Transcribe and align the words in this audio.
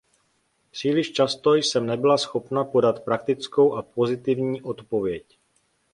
Příliš 0.71 1.11
často 1.11 1.53
jsem 1.55 1.85
nebyla 1.85 2.17
schopna 2.17 2.63
podat 2.63 3.03
praktickou 3.03 3.73
a 3.73 3.81
pozitivní 3.81 4.61
odpověď. 4.61 5.39